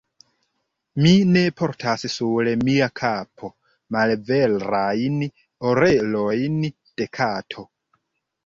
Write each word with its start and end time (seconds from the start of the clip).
Mi 1.03 1.09
ne 1.33 1.41
portas 1.61 2.05
sur 2.13 2.49
mia 2.69 2.87
kapo 3.01 3.51
malverajn 3.97 5.21
orelojn 5.73 6.59
de 6.73 7.11
kato. 7.21 7.69